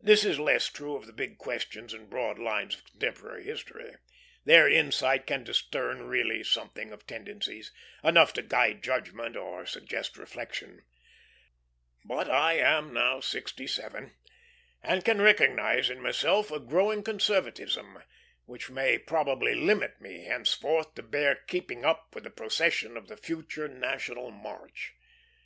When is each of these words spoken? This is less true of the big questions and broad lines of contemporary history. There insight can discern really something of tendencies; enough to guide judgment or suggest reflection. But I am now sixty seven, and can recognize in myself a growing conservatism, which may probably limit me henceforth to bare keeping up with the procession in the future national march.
This 0.00 0.24
is 0.24 0.40
less 0.40 0.68
true 0.68 0.96
of 0.96 1.06
the 1.06 1.12
big 1.12 1.38
questions 1.38 1.94
and 1.94 2.10
broad 2.10 2.36
lines 2.36 2.74
of 2.74 2.84
contemporary 2.84 3.44
history. 3.44 3.94
There 4.44 4.68
insight 4.68 5.24
can 5.28 5.44
discern 5.44 6.08
really 6.08 6.42
something 6.42 6.90
of 6.90 7.06
tendencies; 7.06 7.70
enough 8.02 8.32
to 8.32 8.42
guide 8.42 8.82
judgment 8.82 9.36
or 9.36 9.66
suggest 9.66 10.16
reflection. 10.18 10.82
But 12.04 12.28
I 12.28 12.54
am 12.54 12.92
now 12.92 13.20
sixty 13.20 13.68
seven, 13.68 14.16
and 14.82 15.04
can 15.04 15.20
recognize 15.22 15.90
in 15.90 16.00
myself 16.02 16.50
a 16.50 16.58
growing 16.58 17.04
conservatism, 17.04 18.02
which 18.46 18.68
may 18.68 18.98
probably 18.98 19.54
limit 19.54 20.00
me 20.00 20.24
henceforth 20.24 20.96
to 20.96 21.04
bare 21.04 21.36
keeping 21.46 21.84
up 21.84 22.16
with 22.16 22.24
the 22.24 22.30
procession 22.30 22.96
in 22.96 23.04
the 23.06 23.16
future 23.16 23.68
national 23.68 24.32
march. 24.32 24.94